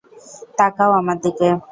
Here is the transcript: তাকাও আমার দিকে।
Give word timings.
তাকাও 0.57 0.91
আমার 0.99 1.17
দিকে। 1.23 1.47